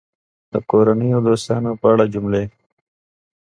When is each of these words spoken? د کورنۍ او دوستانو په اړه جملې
د 0.51 0.53
کورنۍ 0.69 1.09
او 1.15 1.21
دوستانو 1.27 1.71
په 1.81 1.85
اړه 1.93 2.05
جملې 2.13 2.43